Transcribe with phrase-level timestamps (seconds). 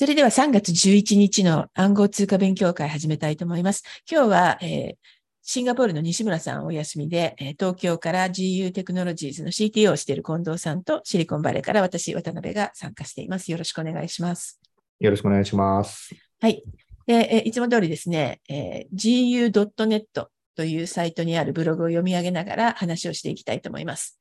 [0.00, 3.82] それでは3月11日の暗号通貨勉強会始めたいと思います。
[4.10, 4.96] 今日は、えー、
[5.42, 13.52] シンガポールの西村さんお休みで、えー、東京から GU テクノロジーズの CTO をしている近藤さんとシリコンバレーから私、渡辺が参加しています。
[13.52, 14.58] よろしくお願いします。
[15.00, 16.14] よろしくお願いします。
[16.40, 16.64] はい。
[17.06, 24.18] でえー、いつも通りですね、えー、gu.net というサイトにあるブログを読み上げながら話をしていきたいと思います。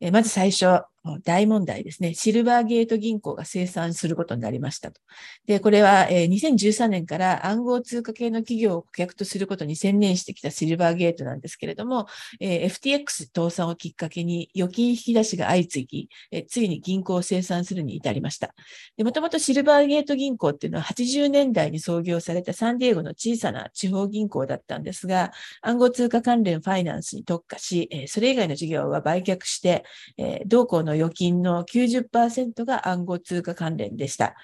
[0.00, 0.84] えまず最初、
[1.22, 2.14] 大問題ですね。
[2.14, 5.00] シルバーゲート銀行が生産することになりましたと。
[5.46, 12.06] で、これは、え2013年から暗号通貨系の企業を顧客とすることに専念してきたシルバーゲートなんですけれども、
[12.40, 18.54] え FTX 倒産をきっかけに預金引き出しが相次ぎ、えついに銀行を生産するに至りました。
[18.96, 29.84] でもともとシルバーゲート銀行っていうのは80年代に創業されたサンディエゴの小さな地方銀行だったんですが、暗号通貨関連ファイナンスに特化し、えそれ以外の事業は売却して、
[30.16, 34.34] え同行の預金の90%が暗号通貨関連でした。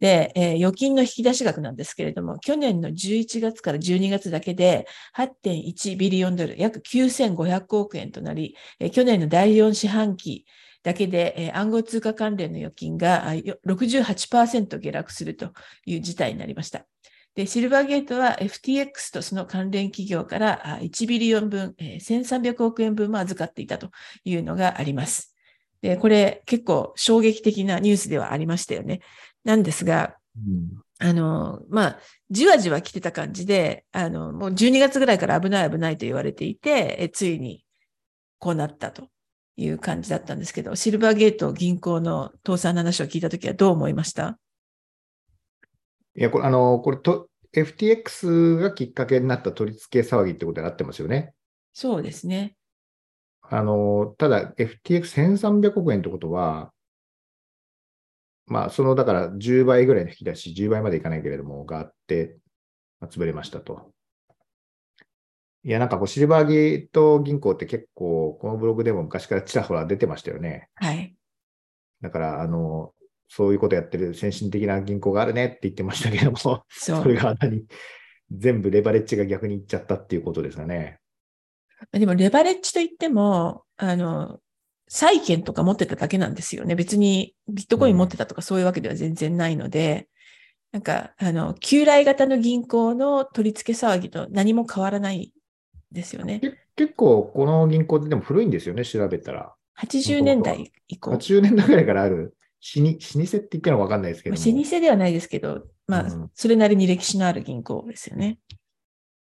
[0.00, 10.46] で、えー、預金の引き出し額なんですけれども、去年の11月から12月だけで8.1ビリオンドル、約9500億円となり、えー、去年の第4四半期
[10.82, 13.26] だけで、えー、暗号通貨関連の預金が
[13.66, 15.52] 68%下落すると
[15.84, 16.86] いう事態になりました。
[17.34, 23.90] で、シルバーゲートは FTX とその関連企業から1ビリオン分、1300億円分も預かっていたと
[24.24, 25.34] いうのがあります。
[25.82, 29.00] で、これ結構衝撃的なニュースではありましたよね。
[29.44, 31.98] なんですが、うん、あの、まあ、
[32.30, 37.64] じわじわ来てた感じで、あの、もう12月ぐらいから危ない危ないと言われていて、えついに
[38.38, 39.08] こうなったと
[39.56, 44.38] いう感じだったんですけど、シルバーゲート銀行の倒産の話を聞いたときはどう思いました？
[46.16, 51.32] いや、これ、あの、これと、FTX がきっかけになった取り付け騒ぎってことになってますよね。
[51.72, 52.54] そうですね。
[53.52, 56.72] あの、ただ FTX1300 億円ってことは、
[58.46, 62.38] まあ、その、だから10倍ぐらいの引き出し、10倍までいかないけれども、があって、
[63.00, 63.92] まあ、潰れましたと。
[65.64, 70.68] いや、なんかこう、シルバーゲート銀行って結構、このブログでも昔からちらほら出てましたよね。
[70.76, 71.14] はい。
[72.00, 72.94] だから、あの、
[73.28, 77.64] そういうことやってる先進的な銀行があるねって言ってましたけども、そそれが何
[78.30, 80.99] 全部レバレッジが逆にいっちゃったっていうことですかね。
[81.92, 84.40] でも、レバレッジといっても、あの、
[84.88, 86.74] 債券とか持ってただけなんですよね。
[86.74, 90.08] 別にビットコイン持ってたとかそういうわけでは全然ないので、
[90.72, 95.32] うん、なんか、あの、旧来型の銀行の取り付け騒ぎと何も変わらない
[95.92, 96.40] ですよね。
[96.76, 99.54] 結構、この銀行ってでも古いんですよね、調べたら。
[99.80, 101.12] 80年代以降。
[101.12, 102.34] 80年代ぐらいからある
[102.76, 104.36] 老舗って言ってるのかわかんないですけど。
[104.36, 108.38] 老舗ではないですけど、まあ、それなりに歴史のある銀行ですよね。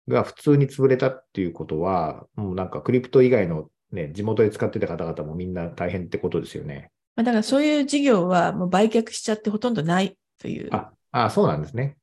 [0.08, 6.92] が普通に潰れたっていうことは、もうなんかクリプト以外のね、地元で使ってた方々もみんな大変ってことですよね。
[7.16, 10.70] まあ、だからそういう事業はもう売却しちゃってほとんどないという。
[10.72, 11.98] あ、あそうなんですね。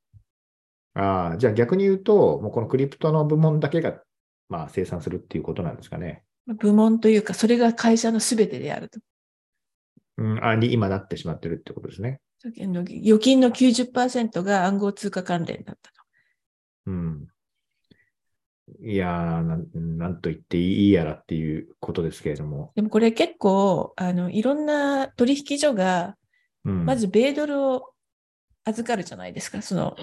[0.95, 4.01] あじゃあ逆に言うと、もうこのクリプトの部門だけが、
[4.49, 6.23] まあ、生産するっていうことなんですかね。
[6.47, 9.01] 部門というか、それが会社のすべてであると。
[10.19, 12.21] うん、あに今なってしまってるってことですね。
[12.45, 16.01] 預金の90%が暗号通貨関連だったと。
[16.87, 17.27] うん。
[18.83, 22.73] いやーな、なんと言っていいやらっていうことですけれども。
[22.75, 26.17] でもこれ結構、あの、いろんな取引所が、
[26.63, 27.93] まず米ドルを
[28.65, 29.97] 預かるじゃないですか、その、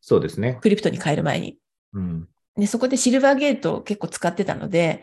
[0.00, 0.58] そうですね。
[0.60, 1.58] クリプトに変える前に。
[1.94, 2.28] うん。
[2.56, 5.02] で、そこでシルバーゲートを結構使ってたので、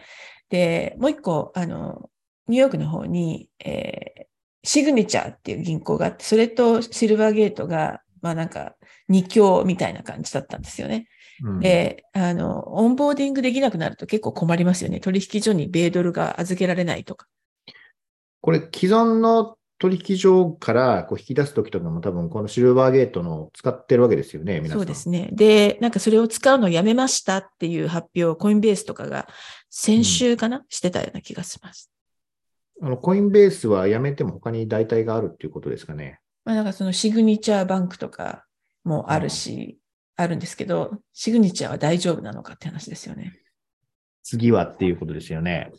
[0.49, 2.09] で、もう一個、あの、
[2.47, 4.27] ニューヨークの方に、え
[4.63, 8.75] シグネチャーっていう銀行があって、それとシルバーゲートが、まあなんか、
[9.07, 11.07] 二強みたいな感じだったんですよね。
[11.43, 14.99] うん、で、あの、オンボーディングできなくなると結構困りますよね。
[14.99, 17.27] 取引所に米ドルが預けられないとか。
[18.41, 24.79] これ、既存の取引所からこう引き出すときとかも多分このシルバーゲートの使ってるわけですよね、皆さん。
[24.79, 25.29] そうですね。
[25.31, 29.27] で、なんかそれを使うのをやめましたっていう発表をコインベースとかが
[29.69, 31.89] 先週かな、うん、してたような気がします。
[32.81, 36.19] あの、コインベースはやめても他に代替があるっていうことですかね。
[36.43, 38.45] まあ、なんかそのシグニチャーバンクとか
[38.83, 39.77] もあるし、
[40.21, 43.39] あるんですけど、シグニチャーは大丈夫なのかって話ですよね。
[44.21, 45.71] 次はっていうことですよね。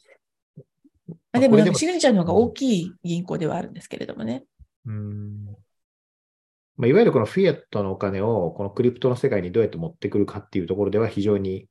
[1.33, 4.45] あでも、シグニチャーの方が大きい銀行ではあるんですけれどもね。
[4.87, 5.45] うん
[6.77, 11.67] まあ、いわゆるこのフィアットのお金をこのクリプトの世界にどうやって持ってくるかっていうところでは非常に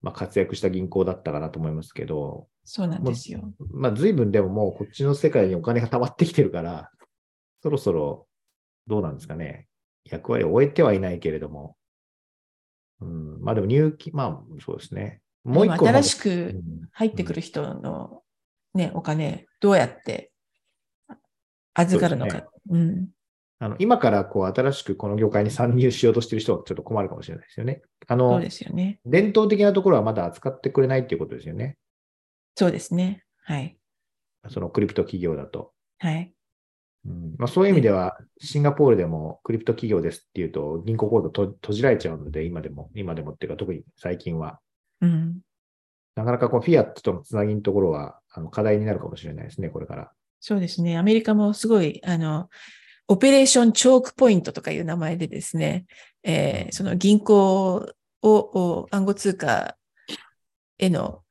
[0.00, 3.52] まあ活躍した銀行だったかなと思いますけど、そうなんですよ。
[3.72, 6.92] まあ、随分でももうこっちの世界にお金が溜まってきてるから、
[7.62, 8.28] そろそろ
[8.86, 9.66] どうなんですかね。
[10.04, 11.76] 役割を終えてはいないけれども。
[13.46, 15.20] うん、まあでも入金、まあそうですね。
[15.44, 15.86] もう一個。
[15.86, 16.60] 新しく
[16.92, 18.22] 入ってくる人の
[18.74, 20.32] ね、うん、お金、どうやって
[21.74, 22.38] 預かるのか。
[22.38, 23.08] うね、うん。
[23.58, 27.80] あの今からこう新しくこの業界に参入しようとしている人はちょっと困るかもしれないですよね。
[28.06, 29.00] あのそうで、すよね。
[29.06, 31.78] 伝統的なところはまだ扱ってくれないっていうことですよね。
[32.54, 33.24] そうですね。
[33.44, 33.76] はい。
[34.48, 35.72] そのクリプト企業だと。
[35.98, 36.32] はい。
[37.06, 44.58] うんまあ、そういう意味では、シンガポールでもクリプト企業ですっていうと、銀行口座と閉じられちゃうので、今でも、今でもっていうか、特に最近は。
[45.00, 45.40] うん。
[46.16, 50.10] なかなかこうフィアットとのつなぎのところはあの課題になるかもしれないですね、これから。
[50.40, 50.96] そうですね。
[50.96, 52.48] アメリカもすごい、あの、
[53.08, 55.86] オペレーションチョークポイントとかいう名前でですね、
[56.22, 57.92] えーその銀行を
[58.28, 59.76] を暗号通貨
[60.78, 61.22] への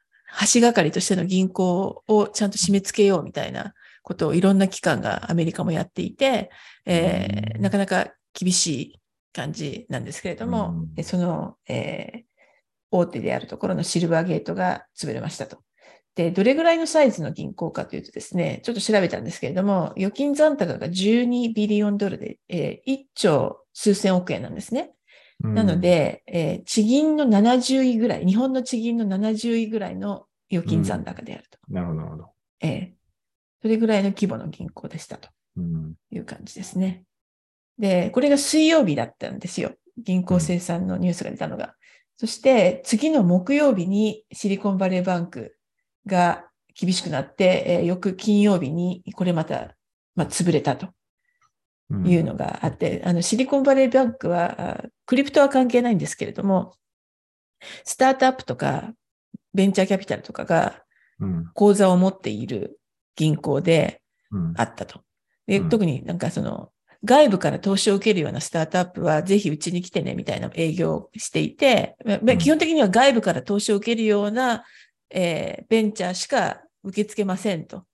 [0.54, 3.74] 橋がかりとしての銀行をちゃんと締め付けようみたいな
[4.06, 6.52] ことをいろんな機関がアメリカもやっていて、
[6.86, 9.00] えーうんなかなか厳しい
[9.34, 12.24] 感じなんですけれども、うんえその、えー
[12.92, 15.58] 大手であるところのシルバーゲートが潰れましたと。
[16.14, 24.92] で、どれぐらいのサイズの銀行かというとですね、ちょっと調べたんですけれども、預金残高が12ビリオンドルで、えー1兆数千億円なんですね。
[25.42, 31.58] なの、で、えー地銀の70位ぐらい、日本の地銀の70位ぐらいの預金残高であると。
[31.68, 32.30] なるほど、なるほど。
[32.62, 33.05] えー
[33.66, 35.28] それぐらいの規模の銀行でしたと
[35.58, 37.04] うんいう感じですね。
[37.80, 39.74] で、これが水曜日だったんですよ。
[39.98, 41.74] 銀行生産のニュースが出たのが。
[42.16, 45.58] そして、次の木曜日にシリコンバレーバンク
[46.06, 46.46] が
[46.76, 49.76] 厳しくなって、えー翌金曜日にこれまた、
[50.14, 50.90] まあ、潰れたと
[51.90, 56.76] うんいうのがあって、あの、シリコンバレーバンクは、あクリプトは関係ないんですけれども、
[57.84, 58.94] スタートアップとか、
[59.56, 60.84] ベンチャーキャピタルとかが
[61.20, 62.75] うん口座を持っている
[63.16, 64.02] 銀行で
[64.32, 64.54] うん。
[64.58, 65.02] あったと。
[65.48, 65.70] でうん。
[65.70, 66.72] 特になんかその、
[67.04, 71.96] 外部から投資を受けるようなスタートアップは、ぜひうちに来てね、みたいな営業をしていて、
[72.40, 74.64] 基本的には外部から投資を受けるような、
[75.12, 77.86] えーベンチャーしか受け付けませんと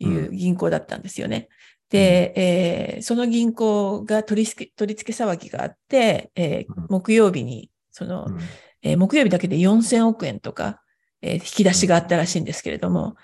[0.00, 1.48] いう銀行だったんですよね。
[1.90, 6.86] で、えーその銀行が取り付け、取り付け騒ぎがあって、えーうん。
[6.88, 8.38] 木曜日に、その、うん。
[8.82, 10.80] えー木曜日だけで4000億円とか、
[11.22, 13.14] えー引き出しがあったらしいんですけれども、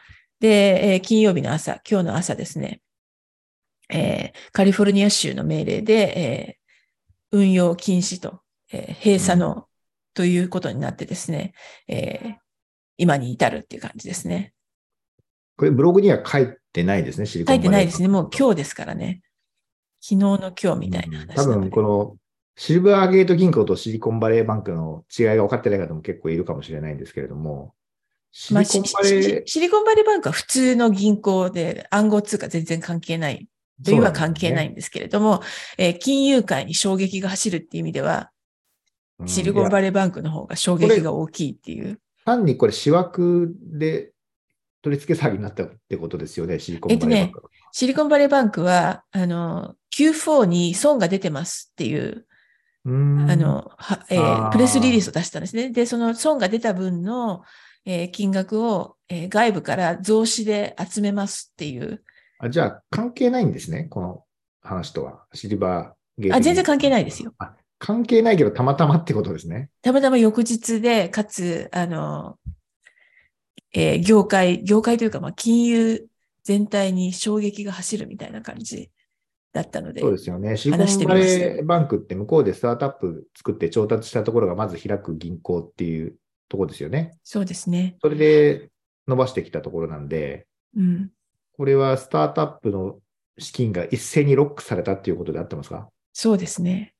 [0.43, 2.81] で、えー金曜日の朝、今日の朝ですね、
[3.89, 6.63] えーカリフォルニア州の命令で、えー
[7.35, 8.41] 運用禁止と、
[8.73, 9.67] えー閉鎖の、
[10.15, 11.55] ということになってですね、
[11.87, 12.35] えー
[12.99, 14.53] 今に至るっていう感じですね。
[15.57, 18.09] これブログには書いてないですね、シリコ書ンバレーいてないですね。
[18.09, 19.23] もう今日ですからね。
[20.01, 22.17] 昨日の今日みたいな話多なので分この
[22.57, 27.75] シルバーゲート銀行とシリコンバレーバンクの違いが分かってない方も結構いるかもしれないんですけれども、
[28.33, 33.47] シまあリコンしバレー、しシリコンバレーバンクは普通の銀行で暗号通貨全然関係ない。
[33.85, 35.43] というは関係ないんですけれども、
[35.77, 38.31] えー金融界に衝撃が走るっていう意味では、
[39.19, 42.01] うんシリコンバレーバンクの方が衝撃が大きいっていう。
[42.25, 44.13] 単にこれ、私枠で
[44.83, 47.43] 取り付け騒ぎになったってことですよね、シリコンバレーバンク。
[47.71, 52.27] シリコンバレーバンクは、あの、Q4 に損が出てますっていう、
[52.85, 55.71] うあの、はえープレスリリースを出したんですね。
[55.71, 57.43] で、その損が出た分の、
[57.85, 62.03] えー金額を、えー外部から増資で集めますっていう。
[62.39, 64.25] あじゃあ、関係ないんですね、この
[64.63, 65.25] 話とは。
[65.33, 66.37] シルバーゲート。
[66.37, 67.33] あ全然関係ないですよ。
[67.39, 69.71] あ関係ないけど、たまたまってことですね。
[69.83, 72.39] たまたま翌日で、かつ、あの、
[73.73, 76.07] えー業界、業界というか、まあ、金融
[76.45, 78.91] 全体に衝撃が走るみたいな感じ
[79.53, 80.01] だったので。
[80.01, 80.57] そうですよね。
[80.57, 86.17] シリコンバレーバンクって向こうでスタートアップ作って調達したところがまず開く銀行っていう
[86.49, 87.17] ところですよね。
[87.23, 87.97] そうですね。
[88.01, 88.71] それで
[89.09, 90.47] 伸ばしてきたところなんで、
[90.77, 91.11] うん。
[91.57, 92.99] これはスタートアップの
[93.39, 95.89] 資金が一斉にロックされたっていうことであってますか？
[96.13, 96.95] そうですね。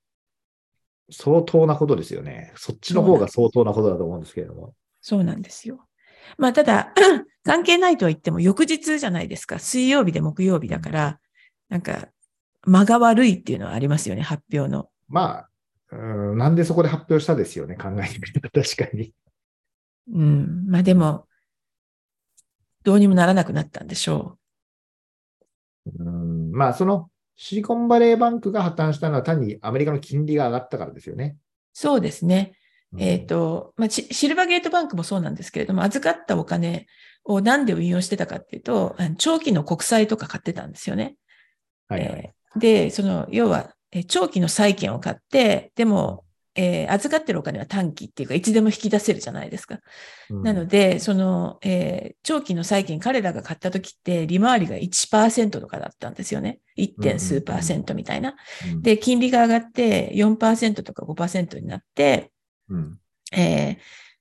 [1.11, 2.53] 相当なことですよね。
[2.57, 4.75] そっちの方が相当なことだと思うんですけれども。
[5.01, 5.87] そうなんですよ。
[6.39, 6.95] まあ、ただ、
[7.45, 9.59] 関係ないとは言っても、翌日じゃないですか。
[9.59, 11.21] 水曜日で木曜日だから、
[11.69, 12.09] なんか、
[12.65, 14.89] 間が悪いっていうのはありますよね、発表の。
[15.09, 15.49] まあ、
[15.91, 19.13] うんなんでそこで発表したですよね、考えてみたら確かに。
[20.11, 20.67] うん。
[20.67, 21.27] まあでも、
[22.83, 24.39] どうにもならなくなったんでしょ
[25.99, 31.37] うんまあ、そのシリコンバレーバンクが破綻したのは単にアメリカの金利が上がったからですよね。
[31.37, 31.41] う。
[31.73, 32.53] そうですね。
[32.93, 36.87] うんえっ、と、まあ、シシルバーゲートバンクもそうなんですけれども、預かったお金
[37.25, 41.17] をなんで運用してたかっていうと、長期の国債とか買ってたんですよね。
[41.89, 49.81] はいはいえーで、その、要は、えー長期の債券を買って、でも、えー預かってるお金は短期っていうか、いつでも引き出せるじゃないですか。
[50.31, 56.61] うんなので、その、えー長期の債券、彼らが買った時って、利回りが1%とかだったんですよね。
[56.77, 57.01] 1.
[57.01, 58.35] 点数パーセントみたいな。
[58.73, 62.31] うんで、金利が上がって4%とか5%になって、
[62.69, 62.99] うん
[63.33, 63.77] えー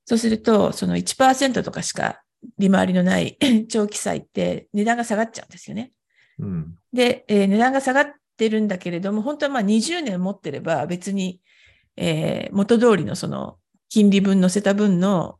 [0.05, 2.21] そうすると、その1%とかしか
[2.57, 3.37] 利回りのない
[3.69, 5.91] 長期債って値段が下がっちゃうんですよね。
[6.39, 11.39] うんで、えー値段が下がってってるんだけれども、本当はまあ20年持ってれば別に、
[11.97, 13.57] えー、元通りのその
[13.89, 15.39] 金利分乗せた分の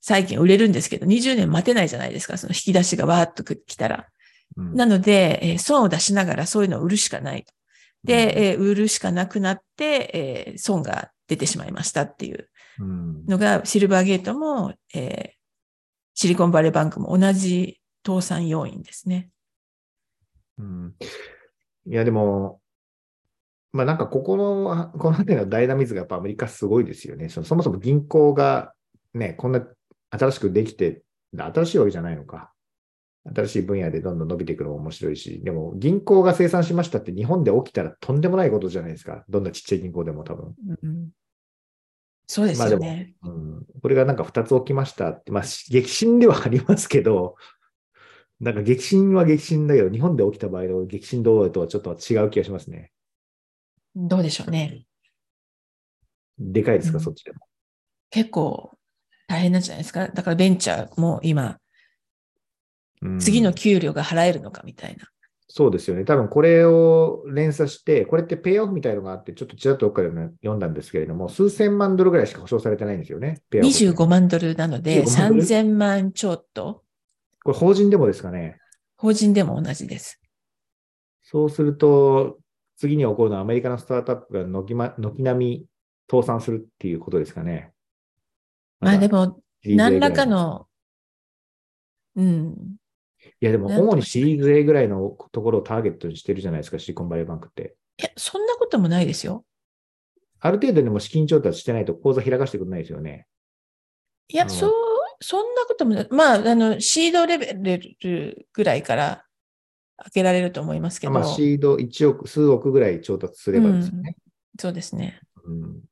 [0.00, 4.06] 債券売れるんですけど、20年待てないじゃないですか、その引き出しがわーっと来たら。
[4.56, 7.44] うん、なので、えー、損を出しながらそういうのを売るしかない
[8.04, 10.10] で、えー、売るしかなくなって、
[10.48, 12.48] えー、損が出てしまいましたっていう。
[12.78, 15.30] のが、シルバーゲートも、えー、
[16.14, 19.30] シリコンバレーバンクも同じ倒産要因ですね。
[20.58, 20.94] うん、
[21.86, 22.60] いや、でも、
[23.74, 27.28] まあなんかここの、 この辺りのダイナミズムがやっぱアメリカすごいですよね。
[27.28, 28.72] そもそも銀行が
[29.12, 29.66] ね、こんな
[30.10, 31.02] 新しくできて、
[31.36, 32.52] 新しいわけじゃないのか。
[33.34, 39.24] 新しい分野でどんどん伸びていくのも面白いし、でも銀行が生産しましたって日本で起きたらとんでもないことじゃないですか。
[39.28, 40.54] どんなちっちゃい銀行でも多分。
[40.82, 41.08] うん、
[42.28, 43.66] そうですよね、まあ、うん。
[43.82, 47.34] これがなんか2つ起きましたって、まあ激震ではありますけど、
[48.38, 52.92] なんか激震は激震だけど、日本で起きた場合の激震動画とはちょっと違う気がしますね。
[53.94, 54.84] どうでしょうね。
[56.38, 57.38] でかいですか、うん、そっちでも。
[58.10, 58.72] 結構
[59.28, 60.08] 大変なんじゃないですか？
[60.08, 61.58] だからベンチャーも今、
[63.18, 65.06] 次の給料が払えるのかみたいな。
[65.46, 66.04] そうですよね。
[66.04, 73.42] 多分これを連鎖して、これってペイオフみたいのがあって、ちょっとちらっとどっかで読んだんですけれども、数千万ドルぐらいしか保証されてないんですよね。
[73.52, 76.82] 25万ドルなので、3000万ちょっと。
[77.44, 78.58] これ法人でもですかね？
[78.96, 80.20] 法人でも同じです。
[81.22, 82.38] そうすると、
[82.76, 85.66] 次に起こるのはアメリカのスタートアップが軒,、ま、軒並み
[86.10, 87.72] 倒産するっていうことですかね。
[88.80, 90.66] まあでも、何らかの、
[92.16, 92.76] うん。
[93.40, 97.76] いやでも、主にシリーズ A ぐらいのところをターゲットにしてるじゃないですか、シリコンバレーバンクって。
[97.98, 99.44] いや、そんなこともないですよ。
[100.40, 103.26] ある程度でも資金調達してないと口座開かしてくれないですよね。
[104.28, 104.72] いや、そう、
[105.20, 106.08] そんなこともない。
[106.10, 109.24] まあ、あの、シードレベルぐらいから
[109.96, 111.12] 開けられると思いますけど。
[111.12, 114.16] まあ、シード1億、数億ぐらい調達すればですよね。
[114.16, 115.20] うん、そうですね。
[115.44, 115.82] うん。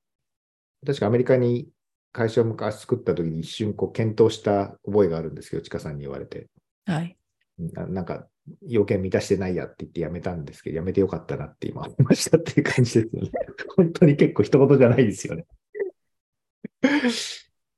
[0.85, 1.69] 確かアメリカに
[2.13, 6.49] 会社を昔作った時に一瞬こう検討した覚えがあるんですけど、ちかさんに言われて。
[6.85, 7.17] はい。
[7.59, 8.27] ななんか、
[8.67, 13.31] 要件満たしてないやって言ってやめたんですけど、やめてよかったなって今思いましたっていう感じですよね。
[13.77, 15.47] 本当に結構一言じゃないですよね。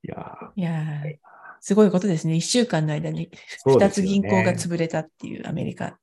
[0.02, 1.02] いやいや
[1.60, 2.36] すごいことですね。
[2.36, 3.30] 一週間の間に
[3.64, 5.98] 二つ銀行が潰れたっていうアメリカ。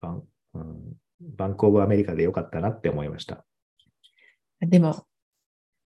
[0.00, 0.22] バン,、
[0.54, 3.44] うん、バンコブアメリカでよかったなって思いました。
[4.60, 5.06] でも、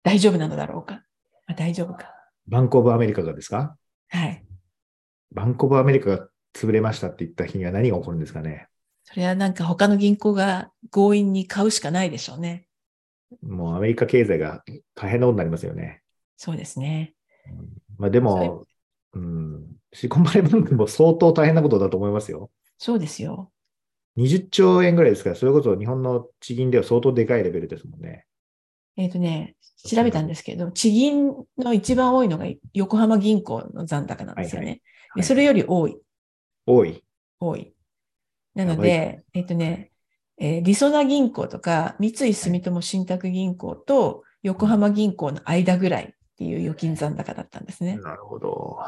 [0.02, 1.02] 大丈夫なのだろうか？
[1.46, 2.12] あ、大丈夫か。
[2.46, 3.76] バンコブアメリカがですか？
[4.08, 4.44] はい。
[5.32, 8.68] バンコブアメリカが潰れましたって言った日には何が起こるんですかね？
[9.04, 12.66] それはなんか他の銀行が強引に買うしかないでしょうね。
[13.42, 14.62] もうアメリカ経済が
[14.94, 16.02] 大変なことになりますよね。
[16.37, 17.14] そうですね。
[17.50, 17.68] うん、
[17.99, 18.64] まあでも、
[19.12, 22.50] うん、シリコンバレーバンクも相当大変なことだと思いますよ。
[22.78, 23.50] そうですよ。
[24.16, 28.26] 20兆円ぐらいですから、それこそ日本の地銀では相当でかいレベルですもんね。
[28.97, 29.56] えっ、ー、とね、
[29.88, 34.66] 調べたんですけど、地銀の一番多いのが横浜銀行の残高なんですよね。
[34.66, 34.80] はい
[35.16, 35.99] はい、それより多い。
[36.66, 37.04] 多い。
[37.40, 37.75] 多い。
[38.54, 39.90] なので、えっとね、
[40.38, 47.97] えー、りそな銀行とか、三井住友信託銀行と横浜銀行の間ぐらいっていう預金残高だったんですね。
[47.99, 48.78] なるほど。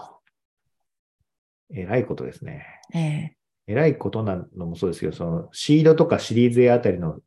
[1.74, 2.64] えらいことですね。
[2.94, 7.18] ええー、えらいことなのもそうですけど、そのシードとかシリーズ A あたりの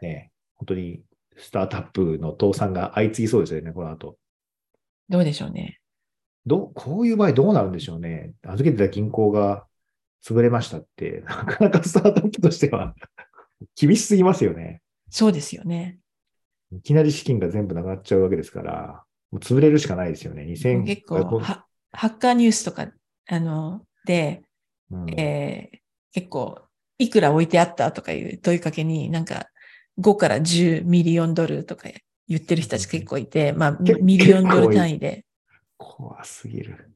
[0.00, 1.02] ね、本当に
[1.36, 4.16] スタートアップの倒産が相次ぎそうですよね、この後。
[5.08, 5.78] どうでしょうね。
[6.46, 8.32] どこういう場合どうなるんでしょうね。
[8.42, 9.66] 預けてた銀行が
[10.24, 12.94] 潰れましたって、 なかなかスタートアップとしては
[13.76, 14.82] 厳しすぎますよね。
[15.10, 15.98] そうですよね。
[16.72, 20.44] いきなり資金が全部なくなっちゃうわけですから、もう潰れるしかないですよね。
[20.44, 22.90] 2000結構ハッカーニュースとか、
[23.28, 24.42] あの、で、
[24.92, 25.78] うん、えー、
[26.12, 26.60] 結構、
[26.98, 29.48] いくら置いてあったとかいう問いかけに、なんか、
[30.00, 31.88] 5から10ミリオンドルとか
[32.28, 35.24] 言ってる人たち結構いて、まあ、ミリオンドル単位で。
[35.76, 36.92] 怖すぎる。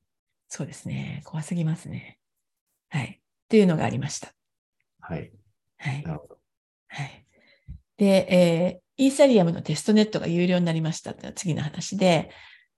[0.49, 1.23] そうですね。
[1.25, 2.19] 怖すぎますね。
[2.89, 3.21] はい。
[3.49, 4.33] というのがありました。
[5.01, 5.33] はい。
[5.79, 6.03] はい。
[6.03, 6.39] なるほど。
[6.89, 7.27] はい。
[7.97, 12.31] で、えー、イーサリアムのテストネットが有料になりましたって次の話で、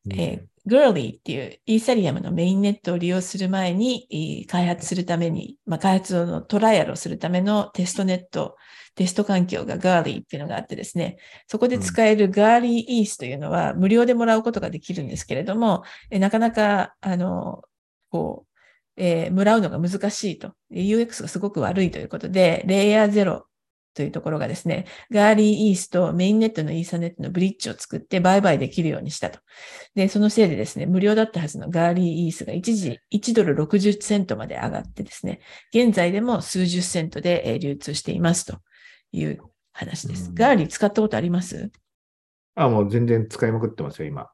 [0.06, 8.56] うん、えー、グーリーっていうイーサリアムのメインネットを利用する前に、開発するために、まあ、開発のトライアルをするためのテストネット、
[8.94, 17.62] テスト環境がガーリーっていうのがあってですね、そこで使えるガーリーイースというのは無料でもらうことができるんですけれども、えなかなか、あの、
[18.10, 18.48] こう、
[18.96, 20.52] えー、もらうのが難しいと。
[20.72, 23.47] UX がすごく悪いということで、レイヤー0
[23.98, 29.40] というところがですね、ガーリーイースとメインネットのイーサネットのブリッジを作って売買できるようにしたと。
[29.96, 35.40] で、そのせいでですね、無料だったはずのガーリーイースが一時1ドル60セントまで上がってですね、
[35.74, 38.60] 現在でも数十セントで流通していますと
[39.10, 39.40] いう
[39.72, 40.28] 話です。
[40.28, 41.72] うんガーリー使ったことあります？
[42.54, 44.30] あ、もう全然使いまくってますよ、今。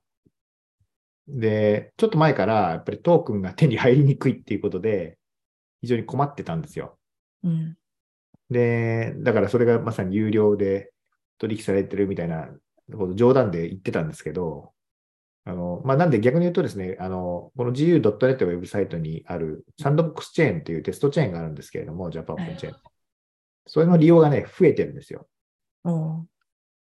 [1.26, 5.16] で、ちょっと前から、やっぱりトークンが手に入りにくいっていうことで、
[5.80, 6.98] 非常に困ってたんですよ。
[7.42, 7.76] うん。
[8.54, 10.92] で、だからそれがまさに有料で
[11.38, 12.48] 取引されてるみたいな
[12.96, 14.72] こと冗談で言ってたんですけど、
[15.44, 22.76] あの、まあ、なんで逆に言うとですね、あの、この GU.net ウェブサイトにあるサンドボックスチェーンというテストチェーンがあるんですけれども、ジャパンオープンチェーン。
[23.66, 25.26] それの利用がね、増えてるんですよ。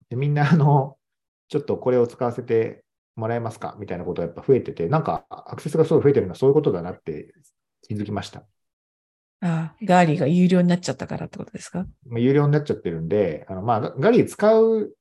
[0.09, 0.97] でみんな、あの、
[1.49, 2.83] ちょっとこれを使わせて
[3.15, 3.75] もらえますか？
[3.79, 7.33] みたいなことがやっぱ増えてて、なんかアクセスがすごい増えてるのはそういうことだなって
[7.81, 8.43] 気づきました。
[9.41, 11.85] あガーリーが有料になっちゃったからってことですか？
[12.07, 14.93] まあ有料になっちゃってるんで、あのまあ、ガガリー使う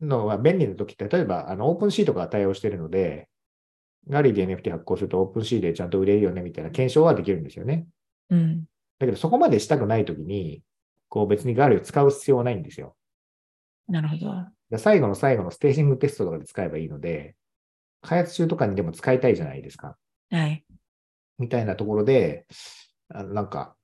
[0.00, 3.28] のは便利な時って、例えばあの OpenSea とかが対応しているので、
[4.08, 7.86] ガリーで NFT 発行すると OpenSea でちゃんと売れるよねみたいな検証はできるんですよね。
[8.30, 8.64] うん。
[8.98, 10.62] だけどそこまでしたくない時に、
[11.08, 12.94] こう別にガリーを使う必要はないんですよ。
[13.88, 14.78] なるほど。
[14.78, 17.34] 最後の最後のステージングテストとかで使えばいいので、
[18.02, 19.96] 開発中とかにでも使いたいじゃないですか。
[20.30, 20.64] はい。
[21.38, 22.46] みたいなところで、
[23.12, 23.74] あのなんか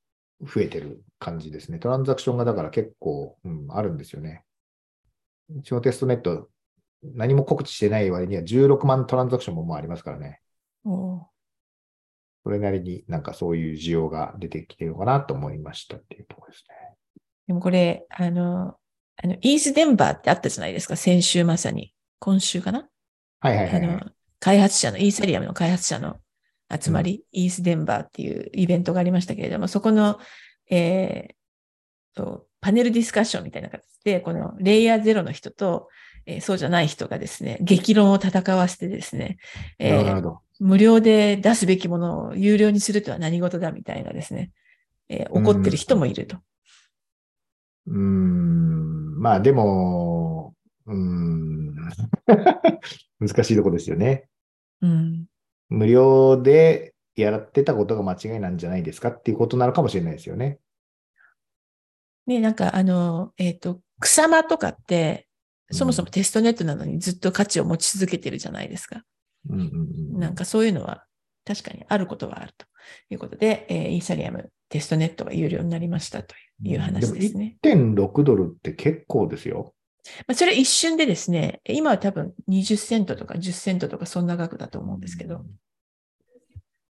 [0.43, 1.79] 増えてる感じですね。
[1.79, 4.45] トランザクションがだから結構、うん、あるんですよね。
[5.55, 6.49] うちのテストネット、
[7.03, 10.41] 何も告知してない割には16万トランザクションももうありますからね。
[10.85, 16.95] それなりになんかそういう需要が出てきてるのかなと思いましたっていうところですね。
[17.49, 18.77] でもこれ、あの、
[19.17, 20.97] あの、イースデンバーってあったじゃないですか。
[20.97, 21.93] 先週まさに。
[22.19, 22.89] 今週かな？
[23.41, 26.19] はいはいはい、はいあの、開発者の、イーサリアムの開発者の
[26.71, 30.19] 集まり、イースデンバーっていうイベントがありましたけれども、そこの、
[30.71, 35.89] えーと、パネルディスカッションみたいな形で、このレイヤーゼロの人と、
[36.29, 39.39] えーそうじゃない人がですね、激論を戦わせてですね、
[39.79, 40.37] えー。
[40.59, 44.51] 無料で出すべきものを有料にするとは何事だみたいなですね、
[45.09, 46.39] えー怒ってる人もいると。
[47.87, 50.55] うーん、まあでも、
[50.87, 51.77] うーん、
[53.21, 54.29] 難しいとこですよね。
[54.83, 55.27] うん。
[55.69, 60.59] 無料でやってたことが間違いなんじゃないですかっていうことなのかもしれないですよね。
[62.27, 65.29] ね、なんかあの、えっ、と、草間とかって、
[65.71, 69.03] そもそもテストネットなのにずっと価値を持ち続けてるじゃないですか。
[69.49, 69.67] うんうん
[70.15, 71.05] うんなんかそういうのは
[71.45, 72.67] 確かにあることはあると
[73.11, 77.57] いうことで、えーイーサリアムテストネットが有料になりましたという話ですね。
[77.63, 79.75] 1.6ドルって結構ですよ。
[80.27, 85.45] まあ、それ一瞬でですね、今は多分20セントとか10セントとかそんな額だと思うんですけど、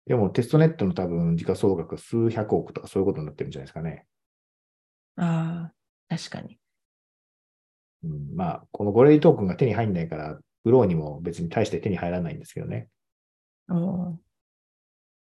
[0.05, 4.05] でもテストネットの多分時価総額が数百億とかそういうことになってるんじゃないですかね。
[5.17, 6.57] ああ、確かに。
[8.03, 12.87] うん、まあ、このゴレリトークンが手に入んないから、売ろうにも別に大して手に入らないんですけどね。
[13.69, 14.17] おー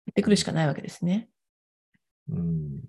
[0.05, 1.29] やってくるしかないわけですね。
[2.29, 2.81] うん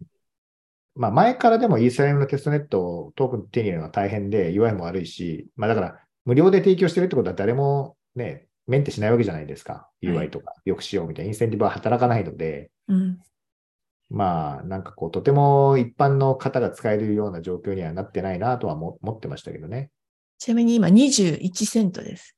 [0.96, 9.72] まあ、前からでもイーサリアムのテストネットをトークン手に入れるのは大変で、UI も悪いし、まあだから無料で提供してるってことは誰もね、メンテしないわけじゃないですか。
[9.72, 13.18] はい UI とか、よくしようみたいなインセンティブは働かないので、うん。
[14.08, 19.90] まあなんかこう、とても一般の方が使えるような状況にはなってないなとはも思ってましたけどね。
[20.38, 22.36] ちなみに今21セントです。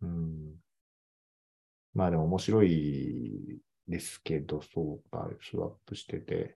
[0.00, 0.54] うん
[1.92, 3.58] まあでも面白い
[3.88, 6.50] ですけど、そうか、スワップしてて、うん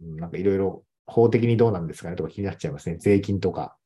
[0.00, 2.16] なんかいろいろ法的にどうなんですかね？
[2.16, 2.96] とか気になっちゃいますね。
[2.98, 3.76] 税金とか。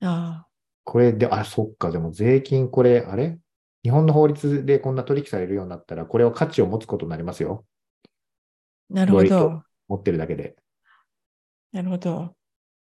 [0.00, 0.46] ああ、
[0.84, 3.38] これで、あ、そっか、でも税金、これ、あれ？
[3.84, 7.64] 日本の法律でこんな取引されるようになったら、これは価値を持つことになりますよ。
[8.90, 9.62] なるほど。
[9.88, 10.56] 持ってるだけで。
[11.72, 12.34] なるほど。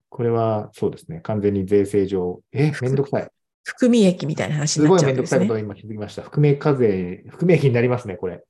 [0.09, 1.21] これは、そうですね。
[1.21, 3.29] 完全に税制上、え、めんどくさい。
[3.65, 5.75] 含み益みたいな話になっすごいちゃうんですねめんどくさいことを。
[5.75, 6.23] 今気づきました。
[6.23, 8.43] 含み課税、含み益になりますね、これ。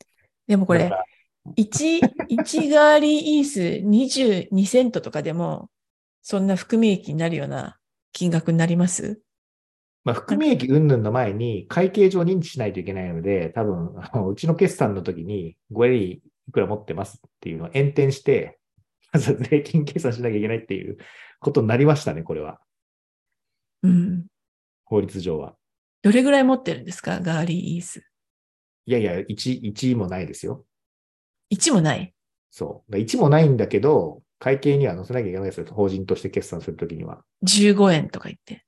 [0.46, 0.90] でもこれ
[1.56, 5.70] 1、1ガーリーイース22セントとかでも、
[6.22, 7.78] そんな含み益になるような
[8.12, 9.20] 金額になります？
[10.04, 18.58] まあ、含み益云々の前に会計上認知しないといけないので、多分、あのうちの決算の時に、ごエリいくら持ってますっていうのを延転して、
[19.12, 20.98] ま ず税金計算しなきゃいけないっていう
[21.40, 22.60] ことになりましたね、これは。
[23.82, 24.26] うん。
[24.84, 25.56] 法律上は。
[26.02, 27.20] どれぐらい持ってるんですか？
[27.20, 28.02] ガーリーイース。
[28.86, 30.64] いやいや、1、1もないですよ。
[31.50, 32.14] 1もない。
[32.50, 32.96] そう。
[32.96, 35.66] 1もないんだけど、会計には載せなきゃいけないですよ。
[35.70, 37.22] 法人として決算するときには。
[37.44, 38.64] 15円とか言って。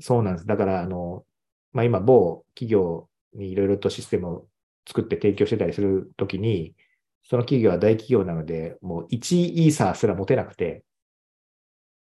[0.00, 0.46] そうなんです。
[0.46, 1.24] だから、あの、
[1.72, 4.46] まあ、今、某企業にいろいろとシステムを
[4.86, 6.74] 作って提供してたりするときに、
[7.22, 10.84] その企業は大企業なので、もう1イーサーすら持てなくて、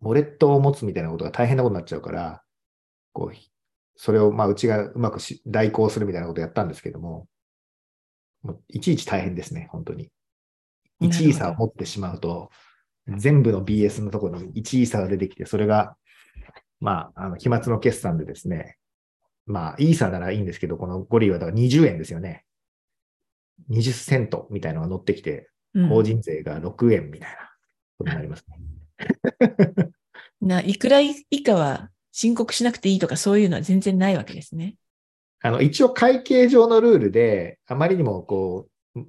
[0.03, 2.43] ウォレットを持つみたいなことが大変なことになっちゃうから、
[3.13, 3.37] こう、
[3.97, 7.27] それを、まあ、うちがうまくし代行するみたいなことをやったんですけども、
[8.69, 10.11] いちいち大変ですね、本当に。
[11.01, 12.51] 1イーサーを持ってしまうと、
[13.17, 15.97] 全部の BS のところに1イーサが出てきて、それが、
[16.81, 18.77] まあ、あの、飛沫の決算でですね、
[19.47, 22.45] まあ、イーサならいいんですけど、このゴリはだから20円ですよね。
[23.71, 27.37] 20セントみたいなのが乗ってきて、うん法人税が6円みたいな
[27.99, 28.59] ことになりますね。
[30.41, 34.77] ないくら以下は申告しなくていいとかそういうのは全然ないわけですね。
[35.41, 39.01] あの、一応会計上のルールで、あまりにもこう、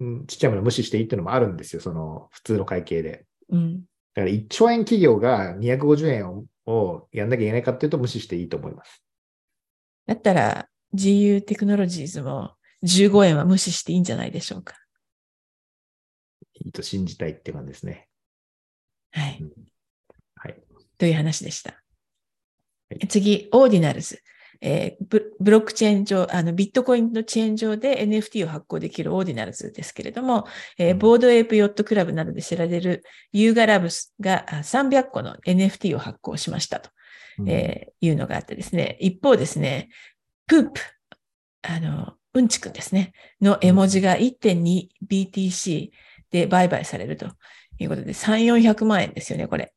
[0.00, 3.26] うんちっちゃいもの無視していいっていうのもあるんですよ、その普通の会計で。
[3.50, 3.80] うん。
[4.14, 9.04] だから1兆円企業が250円ををやんなきゃいけないかっていうと無視していいと思います。
[10.06, 14.74] だったら GU テクノロジーズも15円は無視していいんじゃないでしょうか。
[16.54, 18.08] いいと信じたいって感じですね。
[19.12, 19.38] はい。
[19.40, 19.50] うん
[20.36, 20.62] はい。
[20.98, 21.72] という話でした。
[21.72, 24.22] はい次、オーディナルズ。
[24.60, 30.46] えーブブロックチェーン上、あのビットコインのチェーン上で NFT を発行できる Ordinals ですけれども、
[30.78, 30.98] えーうん。
[30.98, 36.90] Bored Ape Yacht Club などで知られる Yuga Labs があ300個の NFT を発行しましたと、
[37.38, 37.48] うん。
[37.50, 39.88] えーいうのがあってですね、一方ですね、
[40.46, 40.80] poop、
[41.62, 45.90] あの、うんちくんですね、の絵文字が 1.2BTC
[46.30, 47.26] で売買されると
[47.78, 49.72] いうことで、3、400万円ですよね、これ。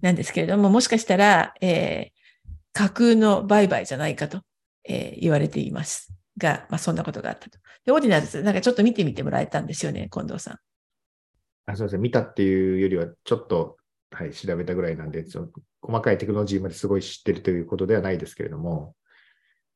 [0.00, 2.17] なんですけれども、もしかしたら、えー
[2.78, 4.42] 架空の売買じゃないかと、
[4.84, 7.58] えー言われていますが、まあ、そんなことがあったと。
[7.84, 10.58] で、オーディナルズ、なんかちょっと見てみてもらえたんですよね、近藤さん。
[11.66, 11.98] あそうですね。
[12.02, 13.78] 見たっていうよりは、ちょっと、
[14.12, 15.48] はい、調べたぐらいなんで、その
[15.82, 18.94] 細かいテクノロジーまですごい知ってるということではないですけれども、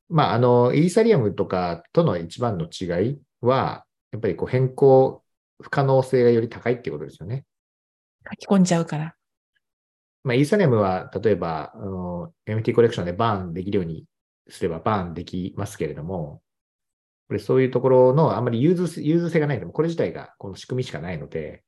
[0.07, 5.21] まあ、あの、イーサリアムとかとの一番の違いは、やっぱりこう変更
[5.61, 7.43] 不可能性がより高いっていうことですよね。
[8.31, 9.15] 書き込んじゃうから。
[10.23, 14.05] まあ、イーサリアムは、例えば、あの、MT コレクションでバーンできるように
[14.47, 16.41] すればバーンできますけれども、
[17.27, 21.63] これそういうところのあんまり融通融通性がないのも、これ自体がこの仕組みしかないので、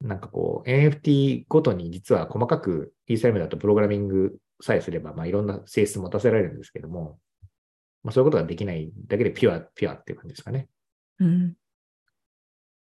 [0.00, 7.18] なんかこう、NFT ごとに実は細かくイーサリアムだとプログラミングさえすれば、まあいろんな性質持たせられるんですけども、
[8.02, 10.68] まあそういうことができないだけでピュア、ピュアっていう感じですかね。
[11.18, 11.54] うん。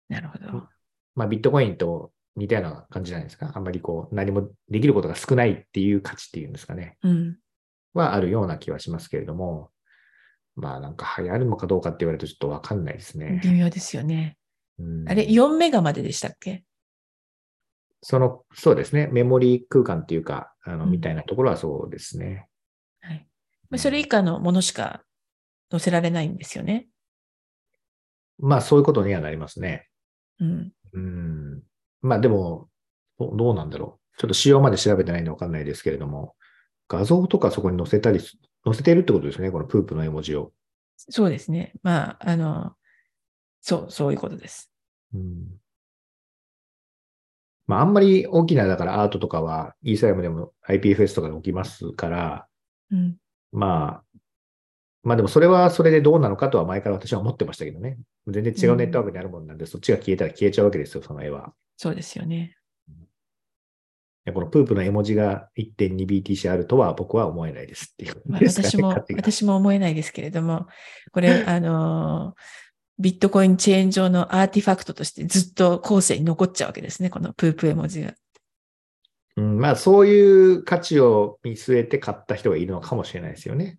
[0.08, 0.68] なるほど。
[1.14, 3.52] まあビットコインと似たような感じじゃないですか。
[3.54, 6.96] あんまりこう、何もできることが少ないっていう価値っていうんですかね。
[7.02, 7.38] うん。
[7.92, 9.70] はあるような気はしますけれども、
[10.54, 13.40] まあなんか流行るのかどうかって言われるとちょっとわかんないですね。
[13.42, 14.36] 微妙ですよね。
[14.78, 16.64] うんあれ、4メガまででしたっけ？
[18.02, 19.08] その、そうですね。
[19.12, 22.48] メモリー空間っていうか、あの、うんみたいなところはそうですね。
[23.00, 23.26] はい。
[23.68, 25.02] まあそれ以下のものしか
[25.70, 26.88] 載せられないんですよね。
[28.38, 29.88] まあそういうことにはなりますね。
[30.38, 30.72] うん。
[30.92, 31.62] うん。
[32.02, 32.68] まあでも、
[33.18, 34.18] どどうなんだろう。
[34.18, 36.34] ちょっと仕様まで調べてないんでわかんないですけれども、
[36.88, 39.50] 画像とかそこに載せたりす、載せているってことですね。
[39.50, 40.52] このプープの絵文字を。
[40.96, 41.72] そうですね。
[41.82, 42.74] まあ、あの、
[43.60, 44.70] そう、そういうことです。
[45.14, 45.46] うん。
[47.66, 52.46] まああんまり大きな、だからアートとかは、イーサリアムでも IPFS とかで起きますから、
[52.90, 53.16] うん。
[53.52, 54.18] まあ、
[55.02, 57.98] まあでもそれはそれでどうなのかとは前から私は思ってましたけどね。
[58.26, 61.54] 全然違うネットワークにあるもんなんで、そっちが消えたら消えちゃうわけですよ、その絵は。
[61.80, 62.58] そうですよね。
[64.34, 70.66] このプープの絵文字が 1.2BTC あるとは僕は思えないですっていう私も 私も思えないですけれども、
[71.10, 72.34] これ、 あの、
[72.98, 78.12] ビットコインチェーン上のアーティファクトとしてずっと後世に残っちゃうわけですね、このプープ絵文字が。
[79.36, 83.78] うん、まあそういう価値を見据えて買った人がいるのかもしれないですよね。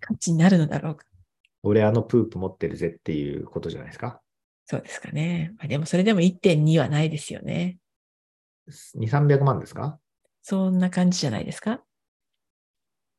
[0.00, 1.06] 価値になるのだろうか。
[1.62, 4.21] 俺あのプープ持ってるぜっていうことじゃないですか。
[4.72, 5.52] そうですかね。
[5.58, 7.76] まあ、でもそれでも1.2はないですよね。
[8.96, 9.98] 2、300万ですか？
[10.40, 11.82] そんな感じじゃないですか？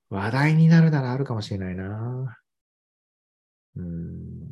[0.09, 2.39] 話題になるならあるかもしれないな。
[3.75, 4.51] うん。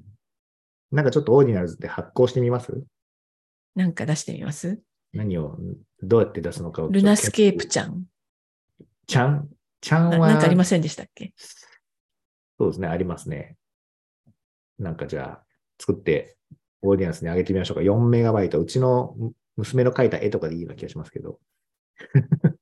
[0.92, 2.84] なんかちょっとオーディナルズで発行してみます？
[3.74, 4.80] なんか出してみます？
[5.12, 5.58] 何を、
[6.04, 6.90] どうやって出すのかを。
[6.90, 8.06] ルナスケープちゃん。
[9.08, 9.50] ちゃん、
[9.82, 11.34] ちゃんなは、なんかありませんでしたっけ？
[12.60, 13.58] そうですね、ありますね。
[14.78, 15.44] なんかじゃあ、
[15.80, 16.38] 作って、
[16.82, 17.84] オーディエンスに上げてみましょうか。
[17.84, 18.60] 4メガバイト。
[18.60, 19.16] うちの
[19.56, 21.40] 娘の描いた絵とかでいいような気がしますけど。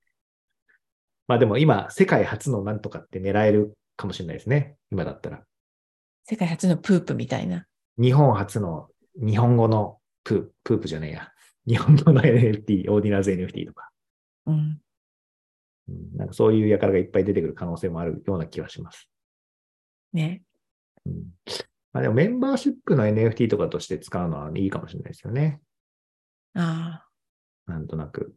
[1.27, 4.77] まあでも今、世界初のなんとかって狙えるかもしれないですね。
[4.91, 5.45] 今だったら。
[6.25, 7.67] 世界初のプープみたいな。
[7.97, 11.31] 日本初の日本語のプープ、ープじゃねえや。
[11.67, 13.89] 日本語の NFT、オーディナルズ NFT とか。
[14.47, 14.81] うん。
[15.87, 19.09] うんなんかそういう輩がいっぱい出てくる可能性もあるような気がします。
[20.13, 20.43] ね。
[21.05, 21.33] うん
[21.93, 25.61] まあ、でもメンバーシップの NFT とかとして使うのはいいかもしれないですよね。
[26.55, 27.03] あ
[27.67, 27.71] あ。
[27.71, 28.33] なんとなく。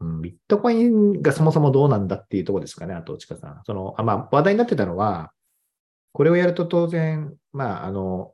[0.00, 3.60] うん、ビットコインがそもそもどうなんだっていうところですかね、あと、ちかさん。
[3.64, 5.32] その、あまあ、話題になってたのは、
[6.12, 8.32] これをやると当然、まあ、あの、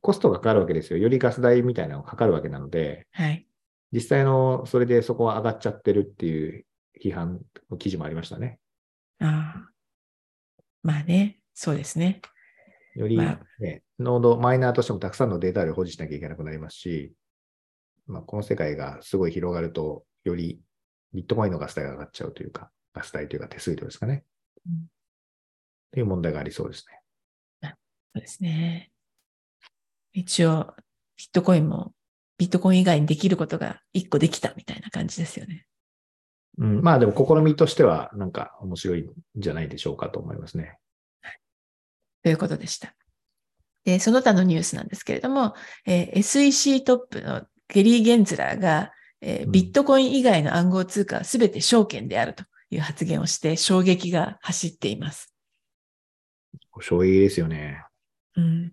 [0.00, 0.98] コストがかかるわけですよ。
[0.98, 3.46] よりガス代みたいなのがかかるわけなので、はい。
[3.92, 6.64] 実際の、それでそこは上がっちゃってるっていう
[7.02, 7.40] 批判
[7.70, 8.58] の記事もありましたね。
[9.20, 9.70] ああ。
[10.82, 12.22] まあね、そうですね。
[12.94, 17.12] より、まあね、ノード、マイナーとしてもたくさんのデータ量を保持しなきゃいけなくなりますし、
[18.06, 20.58] まあ、この世界がすごい広がると、より
[21.12, 24.24] ビットコインのガス代が上がっちゃうというか、ガス代というか手数料ですかね。
[24.66, 27.00] うんっていう問題がありそうですね。
[27.62, 27.68] そ
[28.16, 28.90] うですね。
[30.14, 30.74] 一応、
[31.16, 31.92] ビットコインも、
[32.38, 35.66] ビットコイン以外にできることが一個できたみたいな感じですよね。
[36.58, 40.79] うん、まあでも試みとしては、なんか面白いんじゃないでしょうかと思いますね。
[42.22, 42.94] ということでした。
[43.84, 45.54] で、その他のニュースなんですけれども、
[45.86, 55.34] えー SEC トップのゲリー・ゲンズラーが、えーうんビットコイン以外の暗号通貨はすべて証券であるという発言をして衝撃が走っています。
[56.80, 57.84] 衝撃ですよね。
[58.36, 58.72] うん。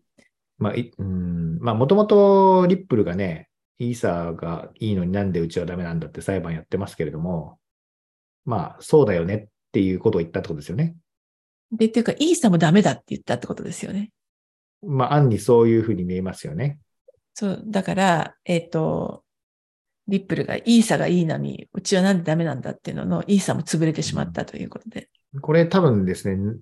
[0.57, 7.60] まあ、いうん、まあ、もともとリップルがね、イーサーがいいのになんでうちはダメなんだって裁判やってますけれども、
[8.45, 10.95] まあ、そうだよねっていうことを言ったってことですよね。
[11.71, 14.12] で、っていうか、イーサもダメだって言ったってことですよね。
[14.86, 16.80] まあ、案にそういうふうに見えますよね。
[17.34, 19.23] そう、だから、えっ、と、
[20.08, 25.10] リップルがイーサがいいのに、うちはなんでダメなんだっていうのの、イーサも潰れてしまったということで。
[25.41, 26.56] これ多分ですね、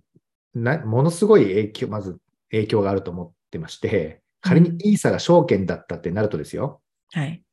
[0.55, 2.17] なものすごい影響、まず
[2.51, 6.81] 影響があると思ってまして、仮にイーサが証券だったってなるとですよ。
[7.11, 7.43] はい。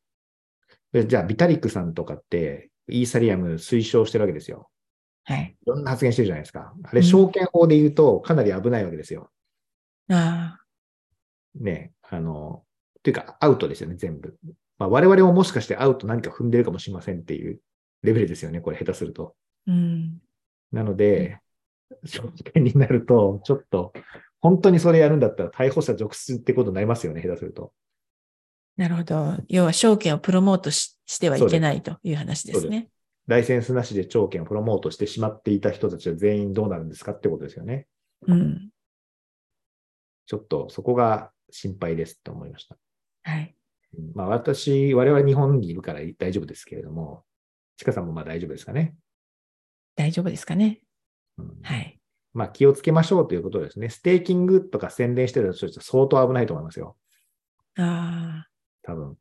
[0.92, 4.70] でじゃあ、ビタリックさんとかって、イーサリアム推奨してるわけですよ。
[5.24, 5.56] はい。
[5.60, 6.74] いろんな発言してるじゃないですか。
[6.82, 9.30] あれ、うん証券法で言うとかなり危ないわけですよ。
[10.10, 10.62] ああ、
[11.54, 12.64] ね、あの、
[13.02, 14.36] というか、アウトですよね、全部。
[14.78, 17.60] まあ、我々ももしかしてアウト何か踏んでるかもしれませんっていう
[18.02, 19.34] レベルですよね、これ、下手すると。
[19.66, 20.18] うん。
[20.72, 21.38] なので、
[22.04, 23.92] 証券になると、ちょっと、
[24.40, 27.72] 本当にそれやるんだったら逮捕者続出ってことになりますよね、下手すると。
[28.76, 29.36] なるほど。
[29.48, 32.88] 要は証券をプロモートししてはいけないという話ですね。
[33.26, 37.86] ライセンスなしで証券をプロモートしてしまっていた人たちは全員どうなるんですかってことですよね。
[38.26, 38.70] うん。
[40.26, 42.76] ちょっとそこが心配ですって思いました。
[43.24, 43.54] はい。
[43.98, 47.24] うんまあ私、我々日本にいるから大丈夫ですけれども、
[47.76, 48.94] ちかさんもまあ大丈夫ですかね。
[49.96, 50.80] 大丈夫ですかね。
[51.36, 52.00] うんはい。
[52.32, 53.90] まあ気をつけましょうということですね。
[53.90, 56.96] ステーキングとか宣伝してる人たちは相当危ないと思いますよ。
[57.76, 58.48] ああ、
[58.82, 59.16] 多分。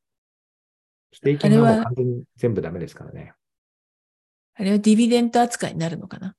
[1.13, 3.33] ステーキングは完全に全部ダメですからね。
[4.61, 6.35] あれは dividend 扱いになるのかな？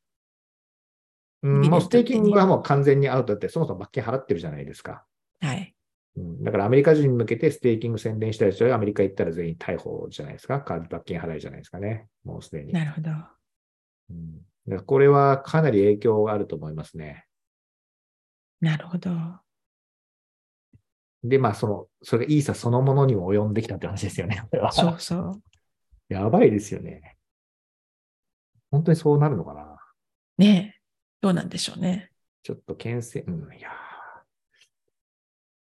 [1.42, 5.04] うん、もうステーキングはもう完全にアウトだって、そもそも罰金払ってるじゃないですか。
[5.40, 5.74] はい。
[6.16, 10.60] うん、だからアメリカ人に向けてステーキング宣伝した人はアメリカ行ったら全員逮捕じゃないですか。
[10.60, 12.06] か罰金払いじゃないですかね。
[12.24, 12.72] もうすでに。
[12.72, 13.10] なるほど。
[13.10, 17.24] うん、だからこれはかなり影響があると思いますね。
[18.60, 19.10] なるほど。
[21.24, 24.44] で、まあ、その、それイーサそのものにも及んできたって話ですよね。
[24.70, 25.42] そうそう。
[26.08, 27.11] やばいですよね。
[28.72, 29.76] 本当にそうなるのかな？
[30.38, 30.80] ねえ。
[31.20, 32.10] どうなんでしょうね。
[32.42, 33.72] ちょっと牽制、うん、いやー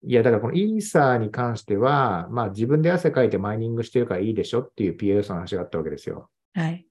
[0.05, 6.31] いや、だからこのイーサーに関しては、まあ自分で汗かいてマイニングしてるからいいでしょっていう PLS の話があったわけですよ。
[6.55, 6.87] はい。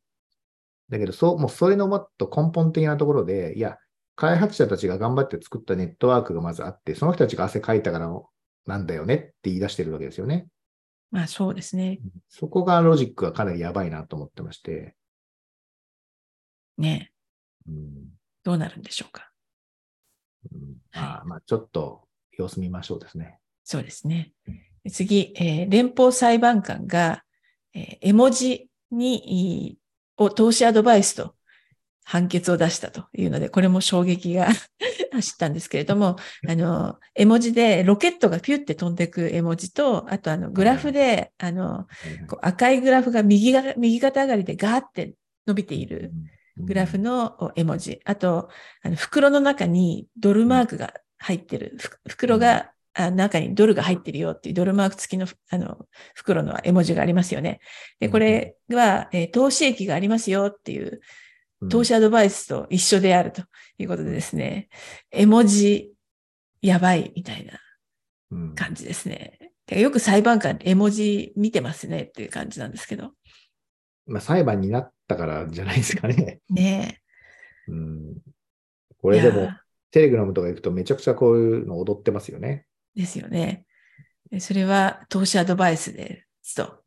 [0.89, 3.77] だけど、そう、もうそれのもっと根本的なところで、いや、
[4.15, 8.12] 開発者たちが頑張って作ったネットワークがまずあって、その人たちが汗かいたから
[8.65, 10.47] なんだよねって言い出してるわけですよね。
[11.10, 11.99] まあそうですね。
[12.27, 14.97] そこがロジックがかなりやばいなと思ってまして、
[16.78, 17.12] ね
[17.68, 17.72] え。
[17.72, 17.94] うん
[18.44, 19.30] どうなるんでしょうか？
[20.52, 23.40] うんあ、まあ、ちょっと様子見ましょうですね。
[23.63, 24.32] そうですね。
[24.90, 27.24] 次、えー連邦裁判官が、
[27.74, 29.78] えー絵文字に、
[30.18, 31.36] を投資アドバイスと
[32.06, 34.48] 判決を出したというので、これも衝撃が
[35.12, 36.16] 走ったんですけれども、
[36.48, 41.86] あの、絵文字でロケットがピュって飛んでいく絵文字と、あとあの、グラフで、あの、
[42.30, 46.13] こう赤いグラフが右が、右肩上がりでガーって伸びている
[46.60, 48.00] グラフの絵文字。
[48.06, 48.50] あと、
[48.84, 51.78] あの袋の中にドルマークが入ってる。
[51.80, 57.60] ふ袋が、あ中にドルが入ってるよっていうドルマーク付きのあの袋の絵文字がありますよね。
[58.00, 61.02] で、これは、えー投資益がありますよっていう
[61.62, 63.43] うん投資アドバイスと一緒であると
[63.78, 64.70] いうことでですね、
[65.12, 65.93] 絵文字
[66.62, 67.60] やばいみたいな
[68.32, 69.38] うん感じですね。
[69.67, 73.12] でよく裁判官絵文字見てますねっていう感じなんですけど。
[74.06, 76.41] まあ、裁判になったからじゃないですかね。
[76.50, 77.02] ね
[77.67, 78.32] うん、え。
[79.02, 79.50] これでも
[79.91, 82.65] テレグラムとか行くとめちゃくちゃこういうの踊ってますよね。
[82.96, 83.65] ですよね。
[84.30, 86.84] でそれは投資アドバイスですと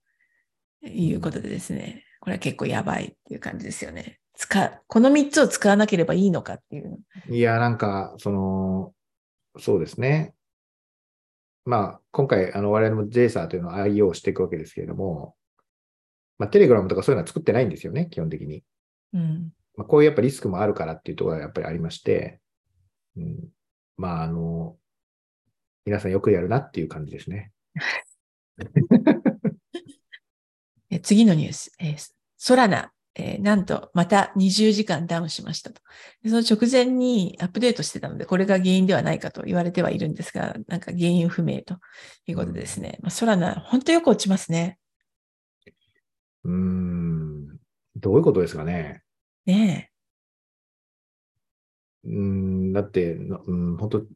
[0.83, 4.21] いうことでですね、これは結構やばいっていう感じですよね。
[4.35, 6.99] 使う、この3つを使わなければいいのかっていう。
[7.29, 8.95] いや、なんか、その、
[9.59, 10.35] そうですね。
[11.67, 15.35] まあ、今回、あの、我々も JSA というのを愛用していくわけですけれども、
[16.41, 18.65] まあ、テレグラムとかそういうのは作ってないんですよね、基本的に。
[19.13, 19.53] うん。
[19.77, 22.41] まあ、こういうやっぱリスクもあるからっていうところがやっぱりありまして、
[23.19, 23.49] うん、
[23.99, 24.79] まあ、あの、
[25.85, 27.53] 皆さんよくやるなっていう感じですね。
[30.89, 31.73] え次のニュース。
[31.79, 32.11] えー
[32.43, 35.83] ソラナ、えーなんとまた20時間ダウンしましたと。
[36.23, 41.77] でその直前にアップデートしてたので、これが原因ではないかと言われてはいるんですが、なんか原因不明と
[42.27, 42.99] いうことでですね。
[43.03, 44.79] まあ、ソラナ、本当よく落ちますね。
[46.45, 47.59] うーん、
[47.97, 49.03] どういうことですかね。
[49.47, 49.91] ね
[52.05, 54.07] うーん、だって、なうん、本当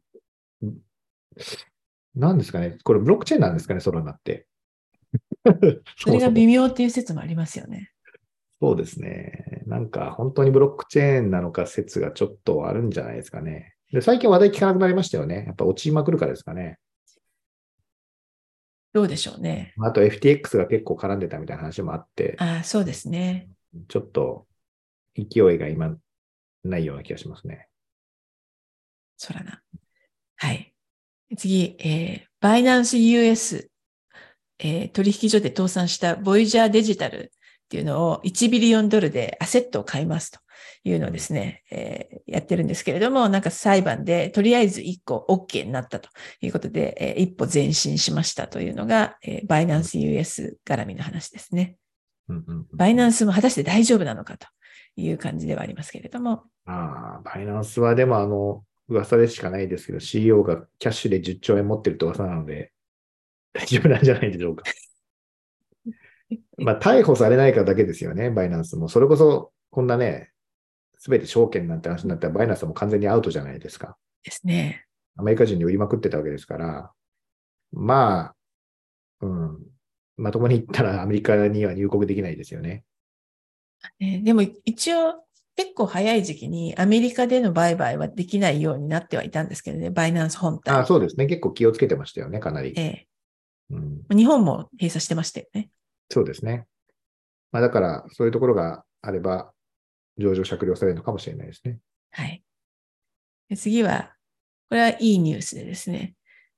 [2.15, 2.77] なんですかね。
[2.83, 4.47] これブロックチェーンなんですかね、ソラナって。
[5.63, 5.81] え。
[5.97, 7.91] それが微妙っていう説もありますよね。
[8.61, 9.63] そうですね。
[9.67, 13.75] なんか本当にブロックチェーンなのか説がちょっとあるんじゃないですかね。
[13.91, 15.43] で最近話題聞かなくなりましたよね。
[15.47, 16.79] やっぱ落ちまくるからですかね。
[18.95, 19.73] どうでしょうね。
[19.81, 23.49] あと FTX が結構絡んでたみたいな話もあって、ああ、そうですね。
[23.89, 24.47] ちょっと
[25.17, 25.97] 勢いが今
[26.63, 27.67] ないような気がしますね。
[29.17, 29.61] ソラナ。
[30.37, 30.73] はい。
[31.35, 33.69] 次、えー、バイナンス US、
[34.59, 37.33] えー取引所で倒産したボイジャーデジタル
[37.65, 40.39] っていうのを1ビリオンドルでアセットを買いますと
[40.83, 46.09] いうのをですね、えーやってるんですけれども、なんか裁判でとりあえず1個 OK になったと
[46.41, 51.77] いうことで、えー一歩前進しましたというのが、えーバイナンス US 絡みの話ですね。
[52.73, 54.47] バイナンスも果たして大丈夫なのかと
[54.95, 62.71] いう感じではありますけれども、ああ、バイナンスはでもあの、噂でしかないですけど、CEO がキャッシュで10兆円持ってるって噂なので、
[63.53, 64.63] 大丈夫なんじゃないでしょうか。
[66.57, 68.87] まあ、逮捕されないかだけですよね、バイナンスも。
[68.89, 70.31] それこそ、こんなね、
[70.97, 73.97] すべて証券なんて話になったら、バイナンスはもう完全にアウトじゃないですか。
[74.23, 74.85] ですね。
[75.17, 76.91] アメリカ人に売りまくってたわけですから、
[77.71, 78.35] まあ、
[79.21, 79.57] うん、
[80.17, 82.83] まともに言ったらアメリカには入国できないですよね。
[83.99, 90.75] ねでも一応結構早い時期にアメリカでの売買はできないようになってはいたんですけどね、バイナンス本体。
[90.75, 91.27] あそうですね。
[91.27, 92.73] 結構気をつけてましたよね、かなり。
[92.77, 93.05] え
[93.69, 95.69] うん、え日本も閉鎖してましたよね。
[96.09, 96.65] そうですね。
[97.51, 99.53] まあ、だから、そういうところがあれば、
[100.17, 101.79] 上場酌量されるのかもしれないですね。
[102.11, 102.43] はい。
[103.55, 104.13] 次は、
[104.69, 106.15] これはいいニュースでですね、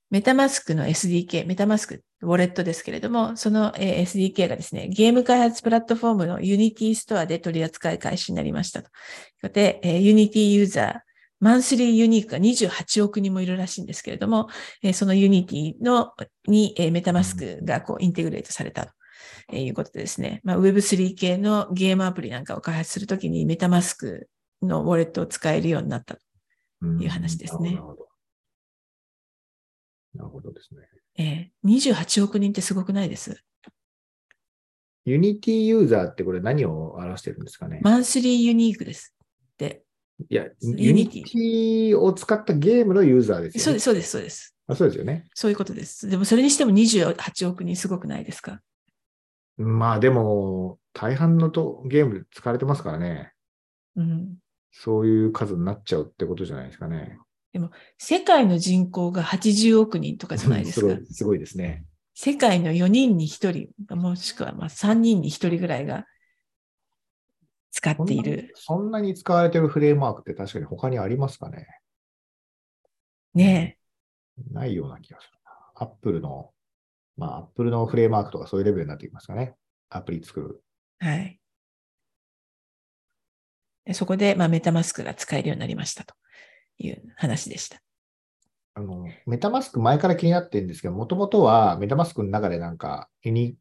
[0.10, 8.90] メタマスクの SDK、メタマスク、ウォレットですけれども、その SDK がですね、ゲーム開発プラットフォームの Unity ストアで取り扱い開始になりましたと。
[9.42, 11.00] とで、えー Unity ユーザー、
[11.40, 14.48] マンスリーユニークが28億人もいるらしいんですけれども、
[14.94, 16.14] その Unity の
[16.48, 18.96] に、メタマスクがこうインテグレートされた。
[19.52, 24.30] えーいうことでですね、まあ、Web3 系のゲームアプリなんかを開発するときにメタマスク
[24.62, 26.22] のウォレットを使えるようになったと。
[26.82, 28.08] うんいう話ですねなるほど。
[30.14, 30.82] なるほどですね。
[31.18, 33.42] えー28億人ってすごくないです？
[35.06, 39.16] Unity ユーザーってこれ何を表してるんですかね、マンスリーユニークです。
[39.58, 39.84] で、
[40.30, 43.64] いや、 Unity を使ったゲームのユーザーですよね。
[43.64, 44.56] そうです、そうです、そうです。
[44.68, 45.24] あそうですよね。
[45.34, 46.10] そういうことです。
[46.10, 48.60] でもそれにしても28億人すごくないですか？
[49.58, 53.34] まあでも、大半のとゲームで使われてますからね。
[53.96, 54.38] うん。
[54.72, 57.18] そういう数になっちゃうってことじゃないですかね。
[57.98, 61.06] 世界の人口が80億人とかじゃないですかすごい。
[61.08, 61.86] すごいですね。
[62.14, 63.52] 世界の4人に1
[63.88, 66.06] 人、もしくはまあ3人に1人ぐらいが
[67.72, 68.52] 使っている。
[68.56, 71.68] そんなに使われてるフレームワークって確かに他にありますかね
[73.34, 73.78] ね
[74.52, 75.52] ないような気がするな。
[75.76, 76.52] アップルの、
[77.18, 79.56] まあ、アップルのフレームワークとかそういうレベルになってきますかね。
[79.90, 80.64] アプリ作る。
[81.02, 81.06] え。
[81.06, 81.40] はい。
[83.86, 86.14] でそこで、まあ、メタマスクが使えるようになりましたと
[86.78, 87.82] いう話でした。
[88.76, 93.58] あの、メタマスク前から気になってるんですけど、もともとはメタマスクの中でなんか、ユニ、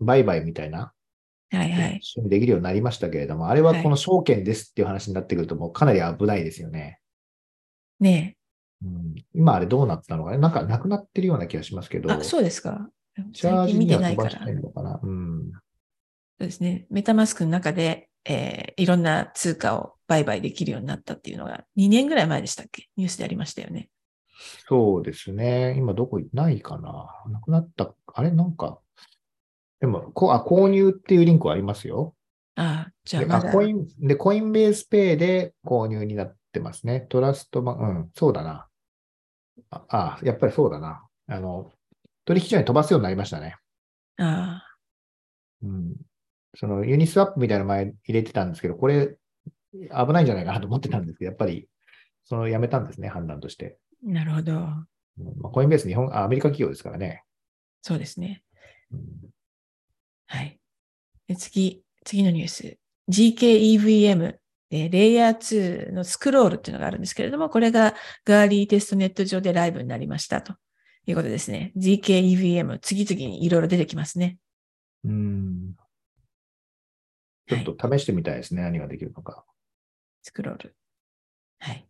[0.00, 0.92] 売買みたいな、
[1.50, 1.96] はいはい。
[1.96, 7.00] 一緒にできるようになりましたけれども、あれははいこの証券ですっていう話になってくると、もうかなり危ないですよね。
[7.98, 8.36] ね
[8.84, 12.00] うん、今あれどうなったのかねなんかなくなってるような気がしますけえ。
[12.00, 12.88] ど、あ、そうですか。
[13.32, 14.30] チャージ見てないから。
[14.30, 15.00] てるのかな。
[15.02, 15.50] うん。
[15.50, 15.58] そ
[16.40, 16.86] うですね。
[16.90, 22.86] メタマスクの中で、えーいろんな通貨を売買できるようになったっていうのが2年ぐらい前でしたっけ？
[22.96, 23.88] ニュースでありましたよね。
[24.68, 25.74] そうですね。
[25.76, 27.08] 今どこないかな。
[27.28, 27.92] なくなった。
[28.14, 28.30] あれ？
[28.30, 28.78] なんか、
[29.80, 32.14] でも、こあ購入っていうリンクはありますよ。
[32.54, 37.00] ああ、じゃあでまコインで、コインベースペイで購入になってますね。
[37.08, 38.67] トラストバン、うん、そうだな。
[39.70, 41.04] あ、あやっぱりそうだな。
[41.26, 41.72] あの、
[42.24, 43.56] 取引所に飛ばすようになりましたね。
[44.18, 44.76] ああ、
[45.62, 45.96] うん。
[46.54, 49.16] そのユニスワップみたいなの前入れてたんですけど、これ
[49.72, 51.68] 危ないんじゃないかなと思ってたんですけど、やっぱり、
[52.24, 53.78] そのやめたんですね、判断として。
[54.02, 54.52] なるほど。
[54.52, 54.86] ま
[55.44, 57.24] あ、コインベース日本あ、アメリカ企業ですからね。
[57.82, 58.42] そうですね。
[58.92, 59.00] うん
[60.28, 60.60] はい。
[61.26, 62.78] で次、次のニュース。
[63.10, 64.36] GKEVM、
[64.70, 67.94] えーレイヤー2のスクロールっていうのがあるんですけれども、これが
[68.24, 70.54] ガーリーテストネット上でライブになりましたと
[71.06, 71.72] いうことですね。
[71.76, 74.38] GKEVM、次々にいろいろ出てきますね。
[75.04, 75.74] うん。
[77.48, 78.62] ちょっと試してみたいですね。
[78.62, 79.44] 何ができるのか。
[80.22, 80.76] スクロール。
[81.60, 81.88] はい。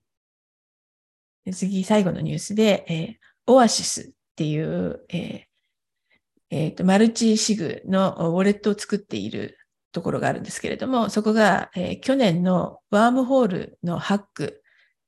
[1.45, 5.43] で次、最後のニュースで、えーオアシスっていう、えー
[6.51, 9.58] えーと、マルチシグのウォレットを作っている
[9.93, 14.63] ところがあるんですけれども、そこが、えー去年のワームホールのハック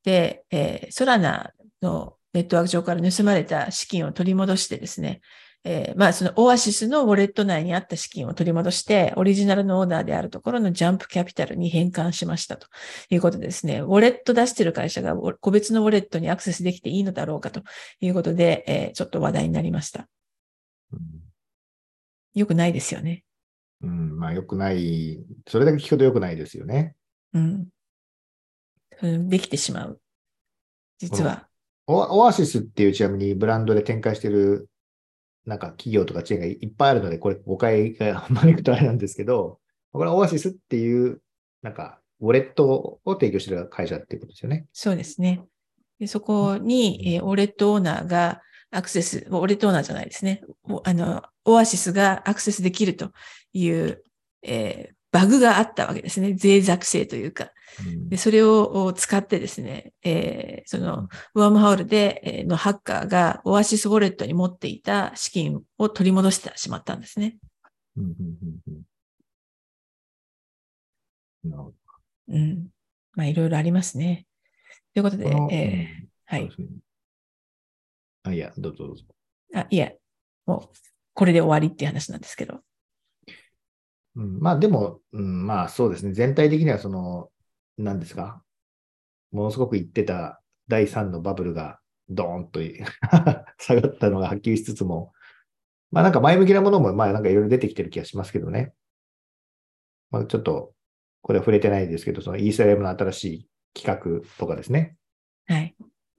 [0.05, 1.53] で、えーソラナ
[1.83, 5.21] のネットワーク上から盗まれた資金を取り戻してですね、
[5.65, 12.67] えーまあ、そのオアシスのウォレット内にあった資金を取り戻して、オリジナルのオーナーであるところのジャンプキャピタルに変換しましたと
[13.11, 17.63] いうことでですね、ウォレット出してる会社が個別のウォレットにアクセスできていいのだろうかと
[18.01, 20.09] いうことで、えーちょっと話題になりました。
[20.93, 21.01] うん
[22.33, 23.25] よくないですよね。
[23.83, 25.25] うん、まあ、良くない。
[25.49, 26.95] それだけ聞くと良くないですよね。
[27.33, 27.69] うん。
[29.03, 30.01] うんできてしまう。
[30.99, 31.49] 実は。
[31.87, 34.69] オオアシスっていうちなみにブランドで展開してる
[35.45, 39.59] なんか企業とかチェーンがいっぱいあるので、これ誤解が招くとあれなんですけど、
[39.93, 41.21] これはオアシスっていう
[41.63, 44.67] なんかウォレットを提供してる会社っていうことですよね。
[44.73, 45.43] そうですね。
[45.99, 50.43] でそこに、えーウォレットオーナーがアクセス、ウォレットオーナーじゃないですね。
[50.65, 53.11] おあの、オアシスがアクセスできると
[53.53, 54.05] いう、
[54.43, 56.37] えーバグがあったわけですね。
[56.41, 57.51] 脆弱性というか。
[57.85, 67.39] うんで、それをお使ってですね、えーその、ワームハウルで、えーのハッカーがオアシスウォレットに持っていた資金を取り戻してしまったんですね。
[72.29, 72.69] うん。
[73.15, 74.27] まあ、いろいろありますね。
[74.95, 75.89] ということで、えうんー
[76.27, 76.51] はい。
[78.23, 79.05] あ、いや、どうぞどうぞ。
[79.57, 79.91] あ、いや、
[80.47, 80.77] もう、
[81.15, 82.61] これで終わりっていう話なんですけど。
[84.17, 86.13] うん、まあでも、うん、まあそうですね。
[86.13, 87.31] 全体的にはその、
[87.79, 88.43] 何ですか？
[89.33, 92.61] ものすごく言ってた第3のバブルがドーンと
[93.59, 95.13] 下がったのがはっきりしつつも、
[95.91, 98.73] まあなんか前向きなものもまあなんかいろいろ出てきてる気がしますけどね。
[100.11, 100.75] まあちょっと、
[101.23, 104.97] これは触れてないですけど、そのイーサリアムの新しい企画とかですね。
[105.47, 105.77] はい。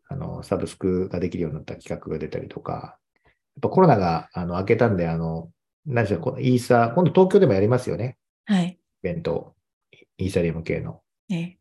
[0.08, 5.52] あの、サブスクができるようになった企画が出たりとか、やっぱコロナがあの明けたんで、あの、
[5.86, 8.18] 何でしょう、このイーサ、今度東京でもやりますよね。
[8.46, 8.68] はい。
[8.68, 9.56] イベント、
[10.18, 11.02] イーサリアム系の。
[11.30, 11.58] え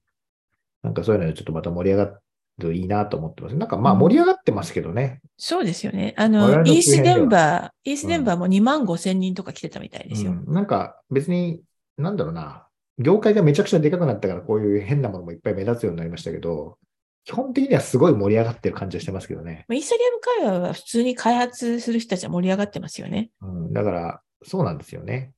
[0.82, 2.20] なんかそういうのでちょっとまた盛り上がる
[2.60, 3.56] といいなと思ってます。
[3.56, 5.20] なんかまあうん盛り上がってますけどね。
[5.36, 6.14] そうですよね。
[6.16, 10.32] あ我の、イースデンバー、イースデンバーも2万5千人とか来てたみたいですよ。
[10.32, 11.62] うん、なんか別に、
[11.96, 12.66] なんだろうな、
[12.98, 16.78] 業界がめちゃくちゃでかくなったからこういう変なものもいっぱい目立つようになりましたけど、
[17.24, 19.64] 基本的にはすごい盛り上がってる感じはしてますけどね。
[19.68, 23.30] まあイーサリアム界隈は普通に開発する人たちは盛り上がってますよね。
[23.42, 25.32] うん、だから、そうなんですよね。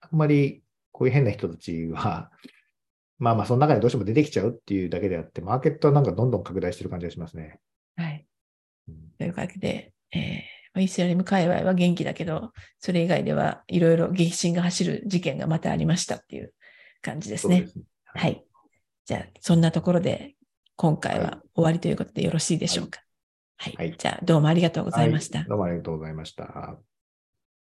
[0.00, 0.62] あんまり
[0.92, 2.30] こういう変な人たちは、
[3.18, 7.60] まあまあその中にどうしても出てきちゃうっていうだけであって、マーケットはなんかどんどん拡大してる感じがしますね。
[7.96, 8.26] はい。
[8.88, 10.20] うんというわけで、えー
[10.74, 16.52] まあイーサリアム界隈は元気だけど、それ以外ではいろいろ激震が走る事件がまたありましたっていう
[17.02, 17.66] 感じですね。
[17.66, 17.84] すね。
[18.14, 18.44] はい。
[19.06, 20.34] じゃあ、そんなところで、
[20.78, 23.00] 今回はは終わりということでよろしいでしょうか？
[23.56, 23.74] はい。
[23.76, 25.40] はいじゃあ、どうもありがとうございました。
[25.40, 26.78] はいどうもありがとうございました。